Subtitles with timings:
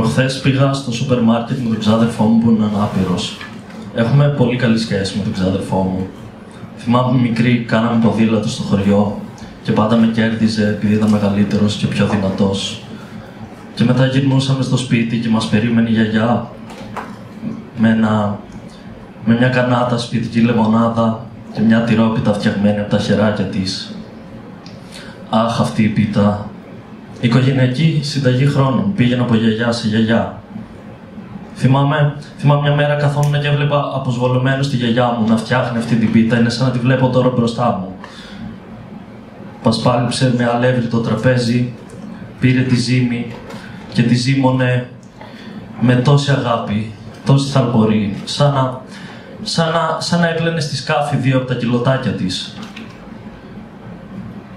[0.00, 3.38] Προχθέ πήγα στο σούπερ μάρκετ με τον ξάδερφό μου που είναι ανάπηρος.
[3.94, 6.06] Έχουμε πολύ καλή σχέση με τον ξάδερφό μου.
[6.76, 9.20] Θυμάμαι μικρή, κάναμε ποδήλατο στο χωριό
[9.62, 12.82] και πάντα με κέρδιζε επειδή ήταν μεγαλύτερος και πιο δυνατός.
[13.74, 16.50] Και μετά γυρνούσαμε στο σπίτι και μας περίμενε η γιαγιά
[17.76, 18.38] με, ένα,
[19.24, 23.94] με μια κανάτα σπιτική λεμονάδα και μια τυρόπιτα φτιαγμένη από τα χεράκια της.
[25.30, 26.50] Αχ, αυτή η πίτα.
[27.20, 28.92] Οικογενειακή συνταγή χρόνων.
[28.94, 30.42] Πήγαινα από γιαγιά σε γιαγιά.
[31.54, 36.12] Θυμάμαι, θυμάμαι μια μέρα καθόμουν και έβλεπα αποσβολωμένος τη γιαγιά μου να φτιάχνει αυτή την
[36.12, 36.38] πίτα.
[36.38, 37.96] Είναι σαν να τη βλέπω τώρα μπροστά μου.
[39.62, 41.72] Πασπάλιψε με αλεύρι το τραπέζι,
[42.40, 43.32] πήρε τη ζύμη
[43.92, 44.88] και τη ζύμωνε
[45.80, 46.92] με τόση αγάπη,
[47.24, 48.80] τόση θαλπορή, σαν να,
[49.42, 52.56] σαν να, σαν να έκλαινε στη σκάφη δύο από τα κιλοτάκια της.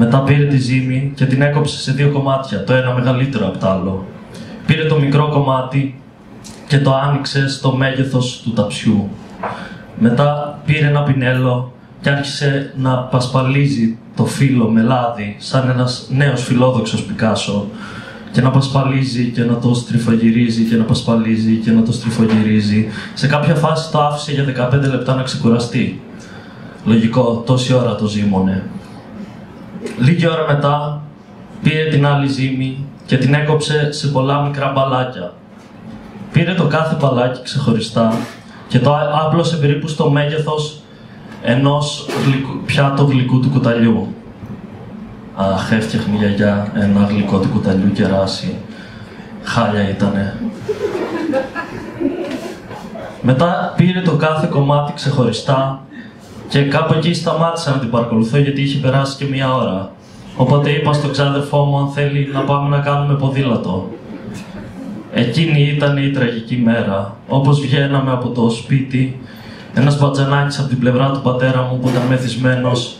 [0.00, 3.68] Μετά πήρε τη ζύμη και την έκοψε σε δύο κομμάτια, το ένα μεγαλύτερο από το
[3.68, 4.06] άλλο.
[4.66, 6.00] Πήρε το μικρό κομμάτι
[6.66, 9.08] και το άνοιξε στο μέγεθος του ταψιού.
[9.98, 16.42] Μετά πήρε ένα πινέλο και άρχισε να πασπαλίζει το φύλλο με λάδι, σαν ένας νέος
[16.42, 17.66] φιλόδοξος Πικάσο
[18.32, 22.86] και να πασπαλίζει και να το στριφογυρίζει και να πασπαλίζει και να το στριφογυρίζει.
[23.14, 26.00] Σε κάποια φάση το άφησε για 15 λεπτά να ξεκουραστεί.
[26.84, 28.62] Λογικό, τόση ώρα το ζήμωνε.
[29.98, 31.02] Λίγη ώρα μετά
[31.62, 35.32] πήρε την άλλη ζύμη και την έκοψε σε πολλά μικρά μπαλάκια.
[36.32, 38.12] Πήρε το κάθε μπαλάκι ξεχωριστά
[38.68, 40.82] και το άπλωσε περίπου στο μέγεθος
[41.42, 44.14] ενός γλυκού, πιάτο γλυκού του κουταλιού.
[45.36, 48.56] Αχ, έφτιαχνε η γιαγιά ένα γλυκό του κουταλιού κεράσι.
[49.42, 50.34] Χάλια ήτανε.
[53.22, 55.82] Μετά πήρε το κάθε κομμάτι ξεχωριστά
[56.48, 59.92] και κάπου εκεί σταμάτησα να την παρακολουθώ γιατί είχε περάσει και μία ώρα.
[60.36, 63.88] Οπότε είπα στον ξάδερφό μου αν θέλει να πάμε να κάνουμε ποδήλατο.
[65.12, 67.16] Εκείνη ήταν η τραγική μέρα.
[67.28, 69.20] Όπως βγαίναμε από το σπίτι,
[69.74, 72.96] ένας μπατζανάκης από την πλευρά του πατέρα μου που ήταν μεθυσμένος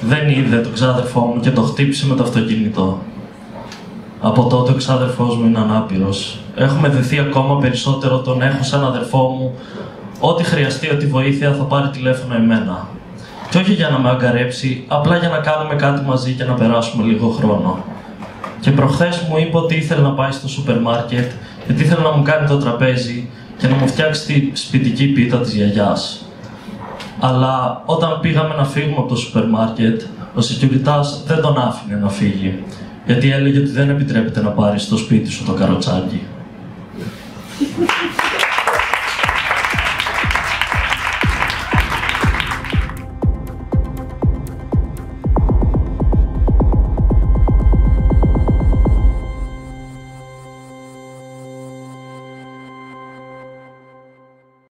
[0.00, 2.98] δεν είδε τον ξάδερφό μου και το χτύπησε με το αυτοκίνητο.
[4.20, 6.38] Από τότε ο ξάδερφός μου είναι ανάπηρος.
[6.56, 9.54] Έχουμε δεθεί ακόμα περισσότερο, τον έχω σαν αδερφό μου
[10.26, 12.88] Ό,τι χρειαστεί, ό,τι βοήθεια θα πάρει τηλέφωνο εμένα.
[13.50, 17.04] Και όχι για να με αγκαρέψει, απλά για να κάνουμε κάτι μαζί και να περάσουμε
[17.04, 17.84] λίγο χρόνο.
[18.60, 21.30] Και προχθές μου είπε ότι ήθελε να πάει στο σούπερ μάρκετ,
[21.66, 25.54] γιατί ήθελε να μου κάνει το τραπέζι και να μου φτιάξει τη σπιτική πίτα της
[25.54, 26.24] γιαγιάς.
[27.20, 30.02] Αλλά όταν πήγαμε να φύγουμε από το σούπερ μάρκετ,
[30.34, 32.64] ο security δεν τον άφηνε να φύγει.
[33.06, 36.22] Γιατί έλεγε ότι δεν επιτρέπεται να πάρει στο σπίτι σου το καροτσάκι.